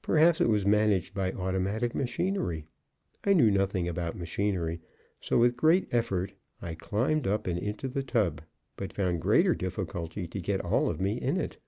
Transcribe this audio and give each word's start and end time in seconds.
Perhaps 0.00 0.40
it 0.40 0.48
was 0.48 0.64
managed 0.64 1.12
by 1.12 1.32
automatic 1.32 1.94
machinery. 1.94 2.64
I 3.24 3.34
knew 3.34 3.50
nothing 3.50 3.86
about 3.86 4.16
machinery; 4.16 4.80
so 5.20 5.36
with 5.36 5.54
great 5.54 5.86
effort 5.92 6.32
I 6.62 6.74
climbed 6.74 7.26
up 7.26 7.46
and 7.46 7.58
into 7.58 7.86
the 7.86 8.02
tub, 8.02 8.40
but 8.76 8.94
found 8.94 9.20
greater 9.20 9.54
difficulty 9.54 10.26
to 10.28 10.40
get 10.40 10.62
all 10.64 10.88
of 10.88 10.98
me 10.98 11.20
in 11.20 11.36
it. 11.36 11.58